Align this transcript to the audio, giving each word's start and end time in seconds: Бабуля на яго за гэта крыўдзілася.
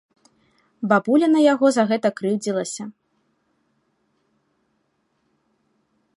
Бабуля 0.93 1.27
на 1.33 1.41
яго 1.53 1.65
за 1.75 1.83
гэта 1.91 2.07
крыўдзілася. 2.21 2.83